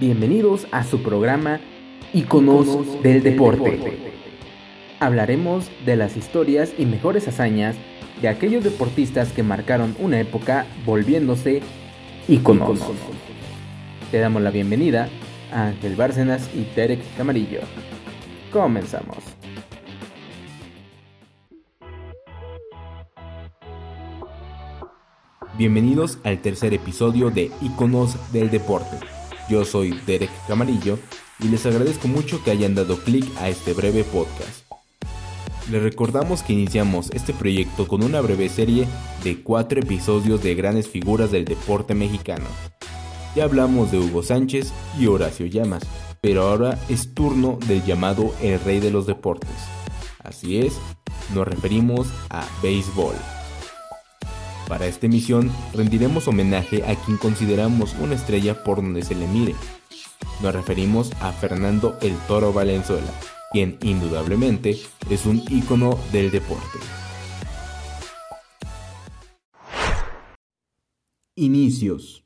[0.00, 1.60] Bienvenidos a su programa
[2.12, 3.80] Iconos del Deporte.
[4.98, 7.76] Hablaremos de las historias y mejores hazañas
[8.20, 11.62] de aquellos deportistas que marcaron una época volviéndose
[12.26, 12.80] iconos.
[14.10, 15.08] Te damos la bienvenida
[15.52, 17.60] a Ángel Bárcenas y Derek Camarillo.
[18.52, 19.18] Comenzamos.
[25.56, 29.13] Bienvenidos al tercer episodio de Iconos del Deporte.
[29.48, 30.98] Yo soy Derek Camarillo
[31.38, 34.64] y les agradezco mucho que hayan dado clic a este breve podcast.
[35.70, 38.86] Les recordamos que iniciamos este proyecto con una breve serie
[39.22, 42.46] de cuatro episodios de grandes figuras del deporte mexicano.
[43.34, 45.82] Ya hablamos de Hugo Sánchez y Horacio Llamas,
[46.20, 49.50] pero ahora es turno del llamado el rey de los deportes.
[50.22, 50.74] Así es,
[51.34, 53.14] nos referimos a béisbol.
[54.68, 59.54] Para esta emisión rendiremos homenaje a quien consideramos una estrella por donde se le mire.
[60.42, 63.10] Nos referimos a Fernando el Toro Valenzuela,
[63.52, 64.78] quien indudablemente
[65.10, 66.78] es un ícono del deporte.
[71.36, 72.24] Inicios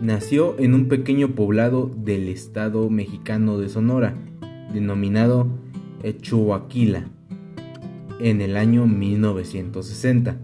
[0.00, 4.14] Nació en un pequeño poblado del estado mexicano de Sonora,
[4.72, 5.48] denominado
[6.04, 7.10] Echuaquila,
[8.20, 10.38] en el año 1960,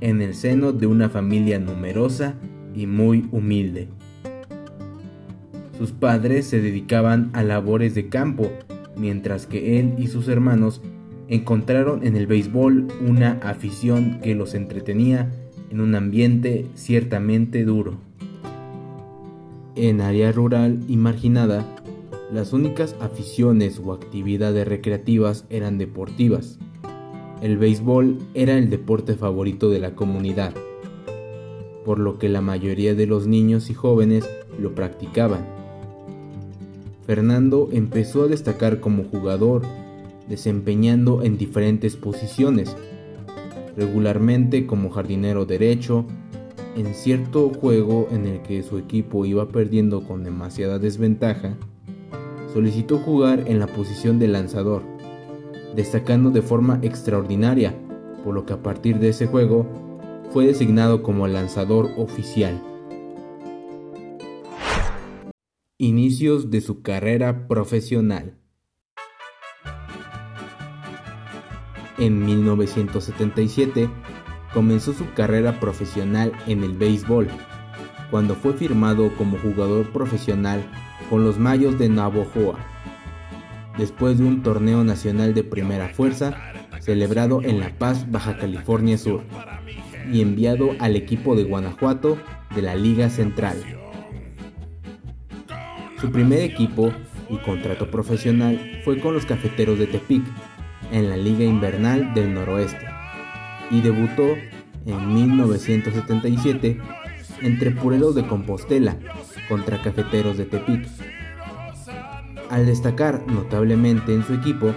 [0.00, 2.34] en el seno de una familia numerosa
[2.74, 3.88] y muy humilde.
[5.78, 8.50] Sus padres se dedicaban a labores de campo,
[8.96, 10.80] mientras que él y sus hermanos
[11.28, 15.30] encontraron en el béisbol una afición que los entretenía
[15.70, 17.98] en un ambiente ciertamente duro.
[19.74, 21.66] En área rural y marginada,
[22.32, 26.58] las únicas aficiones o actividades recreativas eran deportivas,
[27.42, 30.54] el béisbol era el deporte favorito de la comunidad,
[31.84, 35.46] por lo que la mayoría de los niños y jóvenes lo practicaban.
[37.06, 39.62] Fernando empezó a destacar como jugador,
[40.28, 42.74] desempeñando en diferentes posiciones,
[43.76, 46.06] regularmente como jardinero derecho,
[46.74, 51.54] en cierto juego en el que su equipo iba perdiendo con demasiada desventaja,
[52.52, 54.95] solicitó jugar en la posición de lanzador
[55.76, 57.78] destacando de forma extraordinaria,
[58.24, 59.66] por lo que a partir de ese juego
[60.32, 62.60] fue designado como lanzador oficial.
[65.78, 68.38] Inicios de su carrera profesional.
[71.98, 73.90] En 1977
[74.54, 77.28] comenzó su carrera profesional en el béisbol,
[78.10, 80.64] cuando fue firmado como jugador profesional
[81.10, 82.56] con los Mayos de Navojoa
[83.78, 86.36] después de un torneo nacional de primera fuerza
[86.80, 89.22] celebrado en La Paz, Baja California Sur,
[90.12, 92.18] y enviado al equipo de Guanajuato
[92.54, 93.56] de la Liga Central.
[96.00, 96.92] Su primer equipo
[97.28, 100.22] y contrato profesional fue con los Cafeteros de Tepic
[100.92, 102.86] en la Liga Invernal del Noroeste
[103.70, 104.36] y debutó
[104.86, 106.78] en 1977
[107.42, 108.96] entre Pureros de Compostela
[109.48, 110.86] contra Cafeteros de Tepic
[112.56, 114.72] al destacar notablemente en su equipo,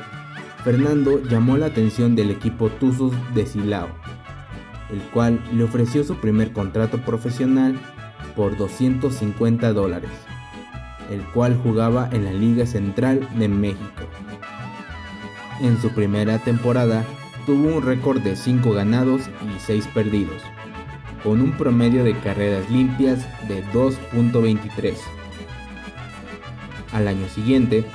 [0.66, 3.88] Fernando llamó la atención del equipo Tuzos de Silao,
[4.92, 7.80] el cual le ofreció su primer contrato profesional
[8.36, 10.10] por 250 dólares,
[11.10, 14.04] el cual jugaba en la Liga Central de México.
[15.62, 17.06] En su primera temporada
[17.46, 19.22] tuvo un récord de 5 ganados
[19.56, 20.42] y 6 perdidos,
[21.24, 25.19] con un promedio de carreras limpias de 2.23
[26.92, 27.86] al año siguiente,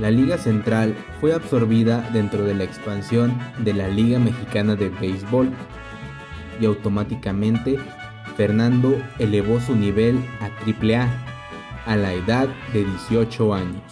[0.00, 5.50] la Liga Central fue absorbida dentro de la expansión de la Liga Mexicana de Béisbol
[6.60, 7.78] y automáticamente
[8.36, 11.08] Fernando elevó su nivel a AAA
[11.86, 13.82] a la edad de 18 años.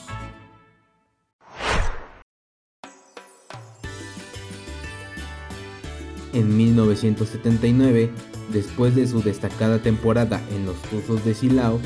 [6.33, 8.11] En 1979,
[8.53, 11.81] después de su destacada temporada en los Tuzos de Silao,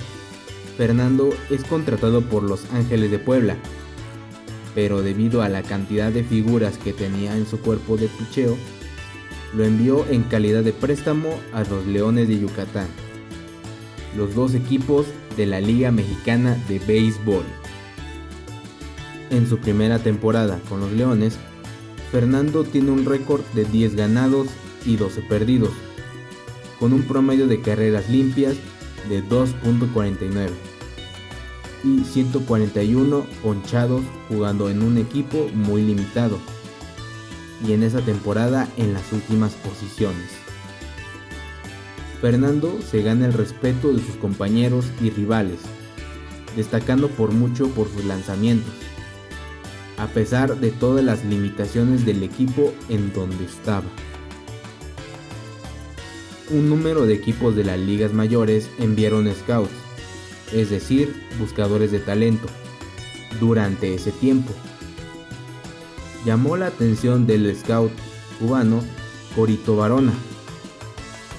[0.77, 3.57] Fernando es contratado por los Ángeles de Puebla,
[4.75, 8.57] pero debido a la cantidad de figuras que tenía en su cuerpo de picheo,
[9.57, 12.89] lo envió en calidad de préstamo a los Leones de Yucatán,
[14.17, 15.07] los dos equipos
[15.37, 17.45] de la Liga Mexicana de Béisbol.
[19.31, 21.39] En su primera temporada con los Leones,
[22.11, 24.49] Fernando tiene un récord de 10 ganados
[24.85, 25.73] y 12 perdidos,
[26.81, 28.57] con un promedio de carreras limpias
[29.09, 30.51] de 2.49
[31.85, 36.39] y 141 ponchados jugando en un equipo muy limitado
[37.67, 40.31] y en esa temporada en las últimas posiciones.
[42.21, 45.61] Fernando se gana el respeto de sus compañeros y rivales,
[46.57, 48.73] destacando por mucho por sus lanzamientos,
[49.99, 53.85] a pesar de todas las limitaciones del equipo en donde estaba.
[56.51, 59.71] Un número de equipos de las ligas mayores enviaron scouts,
[60.53, 62.49] es decir, buscadores de talento,
[63.41, 64.53] durante ese tiempo.
[66.27, 67.93] Llamó la atención del scout
[68.39, 68.83] cubano
[69.35, 70.13] Corito Barona,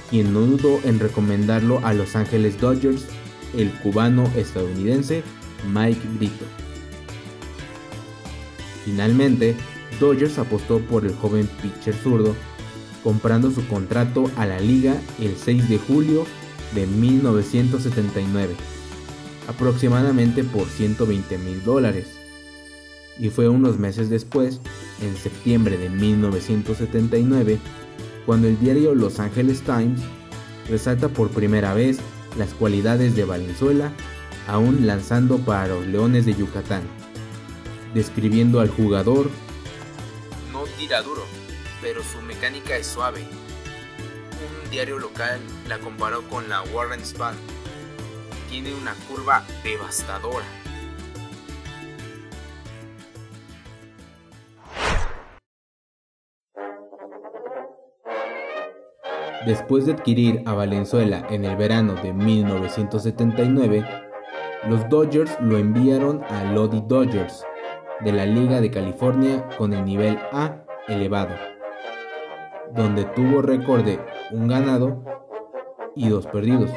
[0.10, 3.06] quien no dudó en recomendarlo a Los Ángeles Dodgers
[3.56, 5.24] el cubano estadounidense
[5.72, 6.46] Mike Brito.
[8.84, 9.56] Finalmente,
[10.00, 12.36] Dodgers apostó por el joven pitcher zurdo,
[13.06, 16.26] comprando su contrato a la liga el 6 de julio
[16.74, 18.56] de 1979,
[19.48, 22.08] aproximadamente por 120 mil dólares.
[23.20, 24.60] Y fue unos meses después,
[25.04, 27.60] en septiembre de 1979,
[28.26, 30.02] cuando el diario Los Angeles Times
[30.68, 32.00] resalta por primera vez
[32.40, 33.92] las cualidades de Valenzuela
[34.48, 36.82] aún lanzando para los Leones de Yucatán,
[37.94, 39.30] describiendo al jugador
[40.52, 41.22] no tira duro,
[41.86, 43.22] pero su mecánica es suave.
[43.22, 45.40] Un diario local
[45.70, 47.36] la comparó con la Warren Spahn.
[48.50, 50.46] Tiene una curva devastadora.
[59.46, 63.86] Después de adquirir a Valenzuela en el verano de 1979,
[64.68, 67.46] los Dodgers lo enviaron a Lodi Dodgers
[68.04, 71.36] de la Liga de California con el nivel A elevado,
[72.76, 74.00] donde tuvo récord de
[74.32, 75.04] un ganado
[75.96, 76.72] y dos perdidos,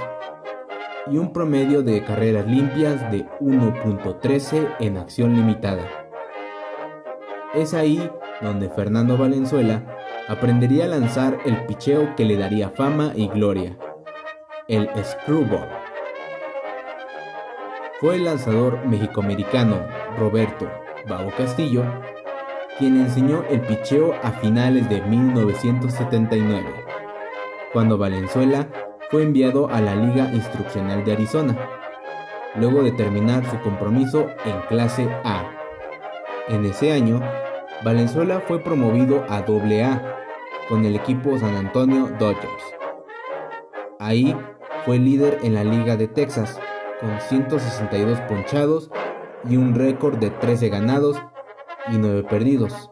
[1.11, 5.83] y un promedio de carreras limpias de 1.13 en acción limitada.
[7.55, 8.11] Es ahí
[8.41, 9.83] donde Fernando Valenzuela
[10.29, 13.77] aprendería a lanzar el picheo que le daría fama y gloria,
[14.69, 15.69] el screwball.
[18.00, 19.81] Fue el lanzador mexicoamericano
[20.19, 20.71] Roberto
[21.09, 21.83] Babo Castillo
[22.79, 26.65] quien enseñó el picheo a finales de 1979,
[27.73, 28.69] cuando Valenzuela
[29.11, 31.57] fue enviado a la Liga Instruccional de Arizona,
[32.55, 35.51] luego de terminar su compromiso en clase A.
[36.49, 37.21] En ese año,
[37.85, 40.17] Valenzuela fue promovido a AA
[40.69, 42.65] con el equipo San Antonio Dodgers.
[43.99, 44.37] Ahí
[44.85, 46.61] fue líder en la Liga de Texas
[47.01, 48.91] con 162 ponchados
[49.49, 51.21] y un récord de 13 ganados
[51.90, 52.90] y 9 perdidos,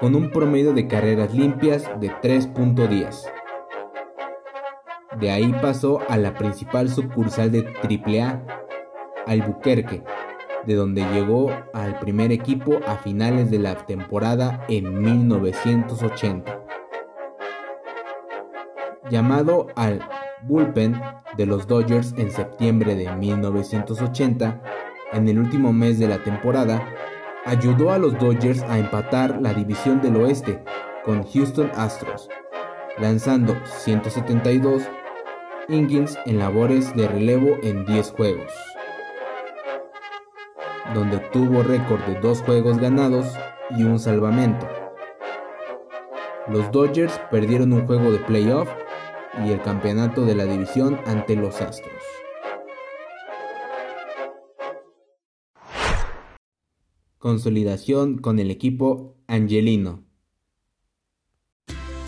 [0.00, 3.30] con un promedio de carreras limpias de 3.10.
[5.20, 8.44] De ahí pasó a la principal sucursal de AAA,
[9.26, 10.02] Albuquerque,
[10.66, 16.60] de donde llegó al primer equipo a finales de la temporada en 1980.
[19.10, 20.00] Llamado al
[20.42, 21.00] bullpen
[21.36, 24.62] de los Dodgers en septiembre de 1980,
[25.12, 26.82] en el último mes de la temporada,
[27.44, 30.62] ayudó a los Dodgers a empatar la división del oeste
[31.04, 32.28] con Houston Astros,
[32.98, 34.82] lanzando 172
[35.68, 38.52] innings en labores de relevo en 10 juegos
[40.94, 43.26] donde tuvo récord de dos juegos ganados
[43.70, 44.68] y un salvamento.
[46.48, 48.68] Los Dodgers perdieron un juego de playoff
[49.44, 52.02] y el campeonato de la división ante los Astros.
[57.22, 60.02] Consolidación con el equipo Angelino.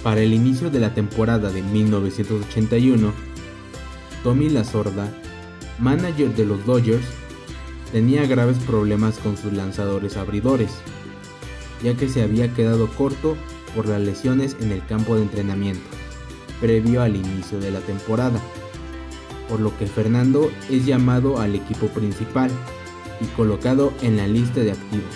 [0.03, 3.13] Para el inicio de la temporada de 1981,
[4.25, 5.09] Tommy Lasorda,
[5.79, 7.07] manager de los Dodgers,
[7.93, 10.73] tenía graves problemas con sus lanzadores abridores,
[11.81, 13.37] ya que se había quedado corto
[13.77, 15.87] por las lesiones en el campo de entrenamiento,
[16.61, 18.41] previo al inicio de la temporada,
[19.49, 22.51] por lo que Fernando es llamado al equipo principal
[23.29, 25.15] colocado en la lista de activos,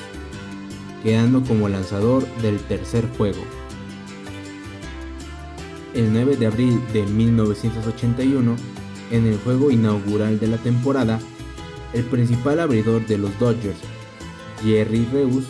[1.03, 3.43] quedando como lanzador del tercer juego.
[5.95, 8.57] El 9 de abril de 1981,
[9.11, 11.19] en el juego inaugural de la temporada,
[11.93, 13.79] el principal abridor de los Dodgers,
[14.63, 15.45] Jerry Reus,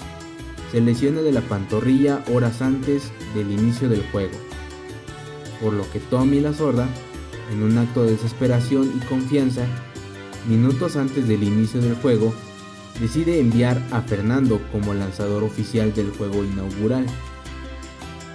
[0.71, 4.37] se lesiona de la pantorrilla horas antes del inicio del juego,
[5.61, 6.89] por lo que Tommy la sorda,
[7.53, 9.67] en un acto de desesperación y confianza,
[10.49, 12.35] minutos antes del inicio del juego,
[13.01, 17.07] decide enviar a Fernando como lanzador oficial del juego inaugural.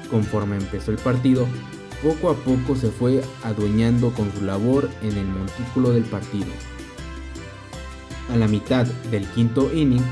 [0.10, 1.48] Conforme empezó el partido,
[2.02, 6.48] poco a poco se fue adueñando con su labor en el montículo del partido.
[8.32, 10.04] A la mitad del quinto inning,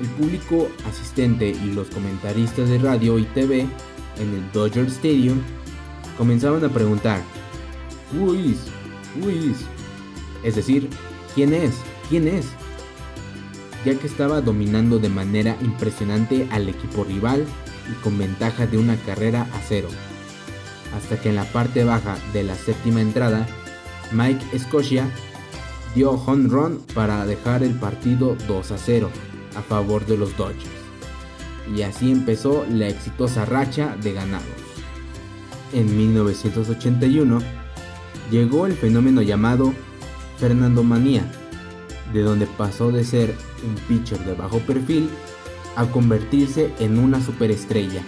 [0.00, 5.40] el público asistente y los comentaristas de radio y TV en el Dodger Stadium
[6.18, 7.20] comenzaban a preguntar,
[8.12, 8.58] Who is?
[9.20, 9.58] Who is?
[10.42, 10.88] Es decir,
[11.34, 11.74] ¿quién es?
[12.08, 12.46] ¿Quién es?
[13.84, 17.44] Ya que estaba dominando de manera impresionante al equipo rival
[17.90, 19.88] y con ventaja de una carrera a cero.
[20.96, 23.46] Hasta que en la parte baja de la séptima entrada,
[24.12, 25.10] Mike Scotia
[25.94, 29.10] dio home run para dejar el partido 2 a 0
[29.56, 30.84] a favor de los Dodgers.
[31.74, 34.46] Y así empezó la exitosa racha de ganados.
[35.72, 37.40] En 1981
[38.30, 39.72] llegó el fenómeno llamado
[40.38, 41.24] Fernando Manía,
[42.14, 43.34] de donde pasó de ser
[43.66, 45.10] un pitcher de bajo perfil
[45.76, 48.02] a convertirse en una superestrella.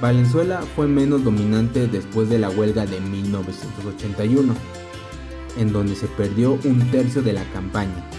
[0.00, 4.54] Valenzuela fue menos dominante después de la huelga de 1981,
[5.58, 8.10] en donde se perdió un tercio de la campaña.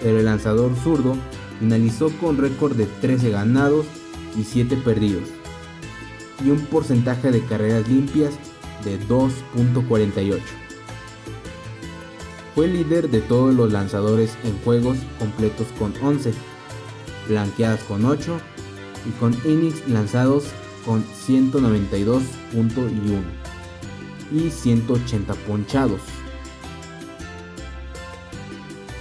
[0.00, 1.16] Pero el lanzador zurdo
[1.60, 3.86] finalizó con récord de 13 ganados
[4.36, 5.28] y 7 perdidos,
[6.44, 8.34] y un porcentaje de carreras limpias
[8.84, 10.61] de 2.48.
[12.54, 16.34] Fue líder de todos los lanzadores en juegos completos con 11,
[17.28, 18.38] blanqueadas con 8
[19.08, 20.44] y con innings lanzados
[20.84, 22.20] con 192.1
[24.32, 26.00] y 180 ponchados.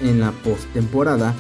[0.01, 1.35] En la postemporada,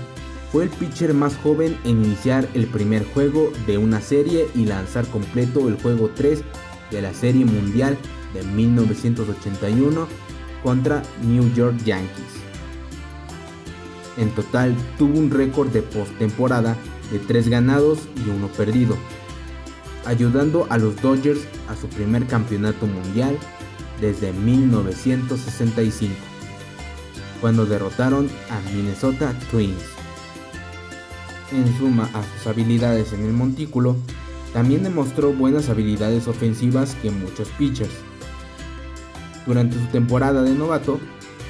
[0.51, 5.07] fue el pitcher más joven en iniciar el primer juego de una serie y lanzar
[5.07, 6.43] completo el juego 3
[6.91, 7.97] de la Serie Mundial
[8.33, 10.07] de 1981
[10.63, 12.41] contra New York Yankees.
[14.17, 16.75] En total tuvo un récord de postemporada
[17.11, 18.97] de 3 ganados y 1 perdido,
[20.05, 23.37] ayudando a los Dodgers a su primer campeonato mundial
[23.99, 26.13] desde 1965,
[27.39, 29.83] cuando derrotaron a Minnesota Twins.
[31.51, 33.95] En suma a sus habilidades en el montículo,
[34.53, 37.91] también demostró buenas habilidades ofensivas que muchos pitchers.
[39.45, 40.99] Durante su temporada de novato,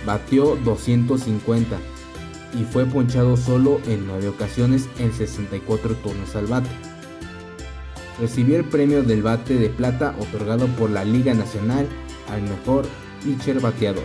[0.05, 1.77] batió 250
[2.59, 6.69] y fue ponchado solo en 9 ocasiones en 64 turnos al bate.
[8.19, 11.87] Recibió el premio del bate de plata otorgado por la Liga Nacional
[12.29, 12.85] al mejor
[13.23, 14.03] pitcher bateador.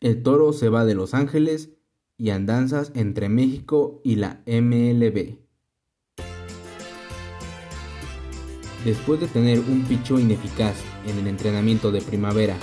[0.00, 1.70] El toro se va de Los Ángeles
[2.16, 5.38] y andanzas entre México y la MLB.
[8.84, 12.56] Después de tener un picho ineficaz en el entrenamiento de primavera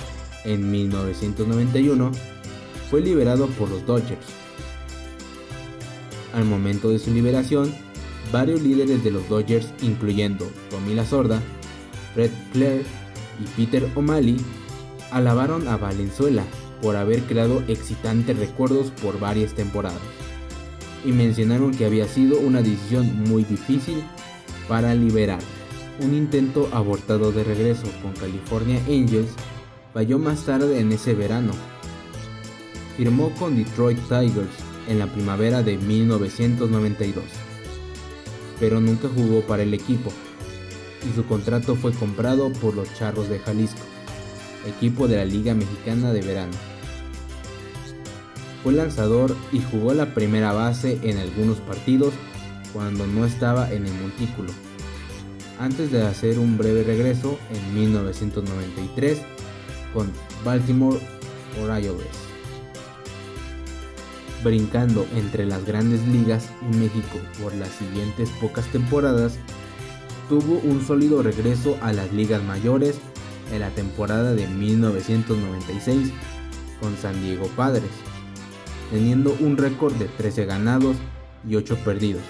[0.44, 2.12] en 1991,
[2.90, 4.26] fue liberado por los Dodgers.
[6.32, 7.74] Al momento de su liberación,
[8.30, 11.42] varios líderes de los Dodgers, incluyendo Tommy La Sorda,
[12.14, 12.84] Fred Clare
[13.40, 14.36] y Peter O'Malley,
[15.10, 16.44] alabaron a Valenzuela
[16.82, 20.02] por haber creado excitantes recuerdos por varias temporadas
[21.04, 24.02] y mencionaron que había sido una decisión muy difícil
[24.68, 25.40] para liberar
[26.00, 29.30] un intento abortado de regreso con California Angels
[29.92, 31.52] falló más tarde en ese verano.
[32.96, 34.50] Firmó con Detroit Tigers
[34.88, 37.24] en la primavera de 1992,
[38.58, 40.10] pero nunca jugó para el equipo
[41.08, 43.80] y su contrato fue comprado por los Charros de Jalisco,
[44.66, 46.71] equipo de la Liga Mexicana de Verano.
[48.62, 52.14] Fue lanzador y jugó la primera base en algunos partidos
[52.72, 54.52] cuando no estaba en el montículo
[55.62, 59.18] antes de hacer un breve regreso en 1993
[59.94, 60.10] con
[60.44, 60.98] Baltimore
[61.62, 62.08] Orioles.
[64.42, 69.38] Brincando entre las grandes ligas y México por las siguientes pocas temporadas,
[70.28, 72.98] tuvo un sólido regreso a las ligas mayores
[73.52, 76.10] en la temporada de 1996
[76.80, 77.90] con San Diego Padres,
[78.92, 80.96] teniendo un récord de 13 ganados
[81.48, 82.22] y 8 perdidos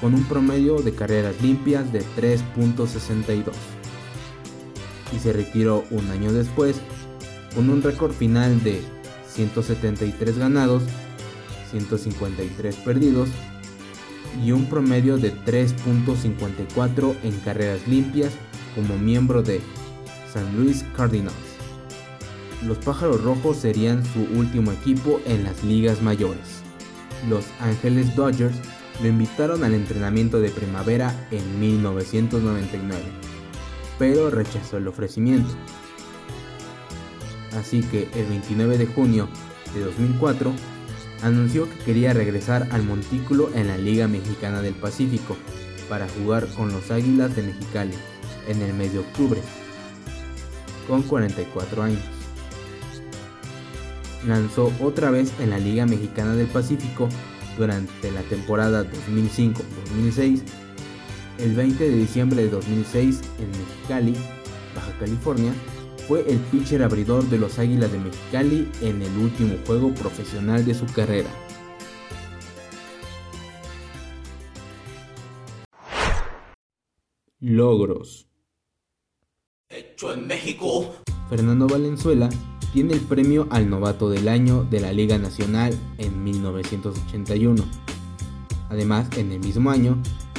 [0.00, 3.52] con un promedio de carreras limpias de 3.62.
[5.14, 6.76] Y se retiró un año después
[7.54, 8.82] con un récord final de
[9.28, 10.82] 173 ganados,
[11.70, 13.28] 153 perdidos
[14.44, 18.32] y un promedio de 3.54 en carreras limpias
[18.74, 19.60] como miembro de
[20.30, 21.45] San Luis Cardinals.
[22.66, 26.62] Los Pájaros Rojos serían su último equipo en las ligas mayores.
[27.28, 28.56] Los Ángeles Dodgers
[29.00, 33.04] lo invitaron al entrenamiento de primavera en 1999,
[34.00, 35.54] pero rechazó el ofrecimiento.
[37.56, 39.28] Así que el 29 de junio
[39.72, 40.52] de 2004
[41.22, 45.36] anunció que quería regresar al montículo en la Liga Mexicana del Pacífico
[45.88, 47.94] para jugar con los Águilas de Mexicali
[48.48, 49.40] en el mes de octubre,
[50.88, 52.15] con 44 años.
[54.26, 57.08] Lanzó otra vez en la Liga Mexicana del Pacífico
[57.56, 60.42] durante la temporada 2005-2006,
[61.38, 64.14] el 20 de diciembre de 2006 en Mexicali,
[64.74, 65.52] Baja California,
[66.08, 70.74] fue el pitcher abridor de los Águilas de Mexicali en el último juego profesional de
[70.74, 71.30] su carrera.
[77.38, 78.28] Logros.
[79.68, 80.94] Hecho en México.
[81.28, 82.28] Fernando Valenzuela
[82.72, 87.64] tiene el premio al novato del año de la Liga Nacional en 1981.
[88.68, 89.96] Además, en el mismo año,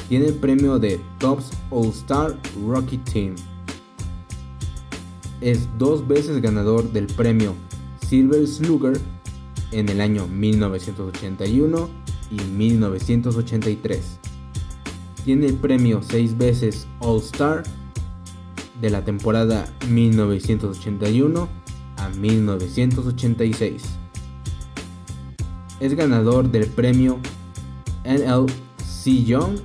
[0.09, 3.35] tiene el premio de Tops All Star Rookie Team.
[5.41, 7.53] Es dos veces ganador del premio
[8.07, 8.99] Silver Slugger
[9.71, 11.89] en el año 1981
[12.31, 14.19] y 1983.
[15.25, 17.63] Tiene el premio seis veces All Star
[18.81, 21.66] de la temporada 1981
[22.07, 23.83] a 1986.
[25.79, 27.19] Es ganador del premio
[28.03, 29.59] NLC Young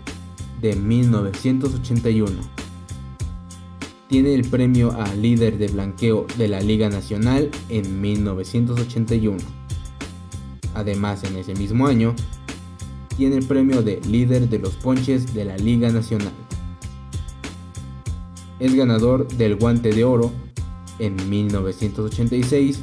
[0.61, 2.33] de 1981.
[4.09, 9.39] Tiene el premio a líder de blanqueo de la Liga Nacional en 1981.
[10.75, 12.15] Además, en ese mismo año,
[13.17, 16.33] tiene el premio de líder de los ponches de la Liga Nacional.
[18.59, 20.31] Es ganador del guante de oro
[21.03, 22.81] en 1986,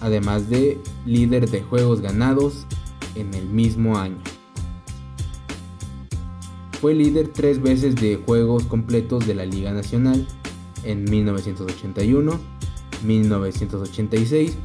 [0.00, 2.66] además de líder de juegos ganados
[3.14, 4.18] en el mismo año.
[6.80, 10.26] Fue líder tres veces de juegos completos de la Liga Nacional
[10.82, 12.40] en 1981,
[13.04, 14.56] 1986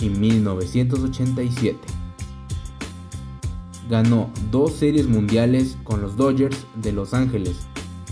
[0.00, 1.78] y 1987.
[3.88, 7.66] Ganó dos series mundiales con los Dodgers de Los Ángeles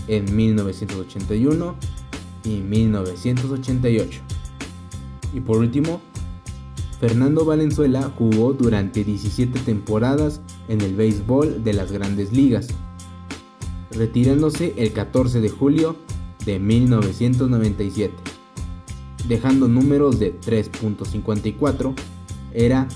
[0.07, 1.75] en 1981
[2.45, 4.21] y 1988.
[5.33, 5.99] Y por último,
[6.99, 12.69] Fernando Valenzuela jugó durante 17 temporadas en el béisbol de las grandes ligas,
[13.91, 15.97] retirándose el 14 de julio
[16.45, 18.13] de 1997,
[19.27, 21.93] dejando números de 3.54,
[22.53, 22.87] era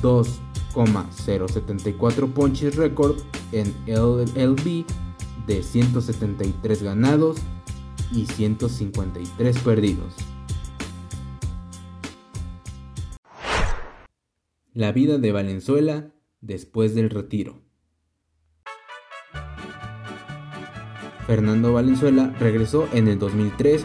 [0.00, 3.16] 2,074 ponches récord
[3.52, 4.86] en LLB
[5.46, 7.36] de 173 ganados
[8.12, 10.14] y 153 perdidos.
[14.72, 17.62] La vida de Valenzuela después del retiro.
[21.26, 23.84] Fernando Valenzuela regresó en el 2003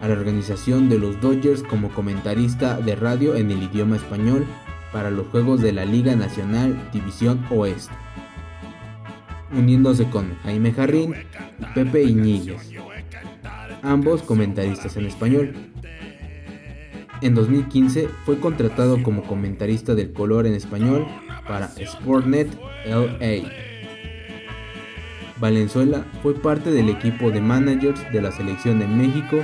[0.00, 4.46] a la organización de los Dodgers como comentarista de radio en el idioma español
[4.92, 7.94] para los Juegos de la Liga Nacional División Oeste,
[9.52, 11.14] uniéndose con Jaime Jarrín
[11.60, 12.78] y Pepe Iñiguez
[13.82, 15.54] ambos comentaristas en español.
[17.20, 21.06] En 2015 fue contratado como comentarista del color en español
[21.46, 22.48] para Sportnet
[22.86, 23.50] LA.
[25.40, 29.38] Valenzuela fue parte del equipo de managers de la selección de México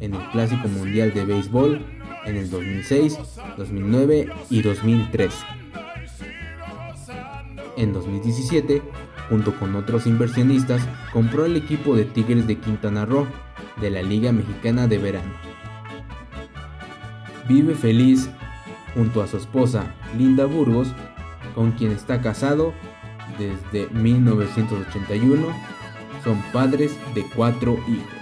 [0.00, 1.84] en el Clásico Mundial de Béisbol
[2.24, 3.18] en el 2006,
[3.56, 5.34] 2009 y 2003.
[7.76, 8.82] En 2017,
[9.28, 13.26] junto con otros inversionistas, compró el equipo de Tigres de Quintana Roo
[13.80, 15.32] de la Liga Mexicana de Verano.
[17.48, 18.28] Vive feliz
[18.94, 20.88] junto a su esposa Linda Burgos,
[21.54, 22.72] con quien está casado
[23.38, 25.46] desde 1981.
[26.24, 28.18] Son padres de cuatro hijos.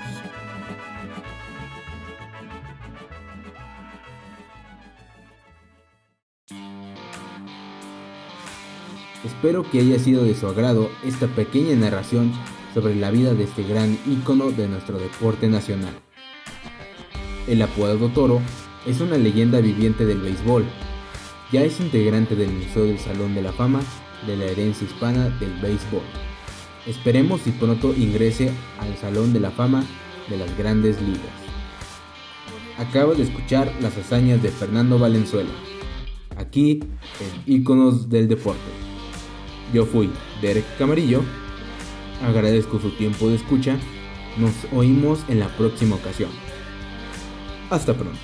[9.25, 12.33] Espero que haya sido de su agrado esta pequeña narración
[12.77, 15.95] sobre la vida de este gran ícono de nuestro deporte nacional.
[17.49, 18.43] El apodado Toro
[18.87, 20.62] es una leyenda viviente del béisbol.
[21.51, 23.81] Ya es integrante del Museo del Salón de la Fama
[24.27, 26.03] de la herencia hispana del béisbol.
[26.87, 29.83] Esperemos y pronto ingrese al Salón de la Fama
[30.29, 31.23] de las grandes ligas.
[32.77, 35.49] Acabo de escuchar las hazañas de Fernando Valenzuela,
[36.37, 36.81] aquí
[37.21, 38.61] en Íconos del Deporte.
[39.73, 40.11] Yo fui
[40.43, 41.23] Derek Camarillo
[42.25, 43.77] Agradezco su tiempo de escucha.
[44.39, 46.31] Nos oímos en la próxima ocasión.
[47.71, 48.19] Hasta pronto.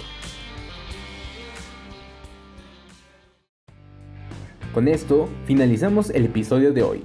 [4.72, 7.04] Con esto finalizamos el episodio de hoy.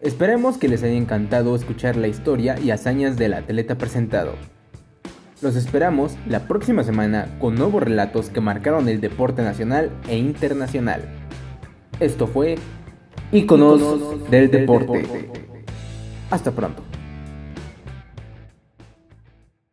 [0.00, 4.32] Esperemos que les haya encantado escuchar la historia y hazañas del atleta presentado.
[5.42, 11.02] Los esperamos la próxima semana con nuevos relatos que marcaron el deporte nacional e internacional.
[12.00, 12.56] Esto fue
[13.32, 15.06] Iconos, del, deporte.
[16.32, 16.91] Hasta pronto.